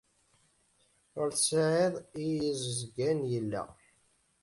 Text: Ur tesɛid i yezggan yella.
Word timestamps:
Ur 1.19 1.29
tesɛid 1.31 1.93
i 2.23 2.25
yezggan 2.43 3.19
yella. 3.31 3.63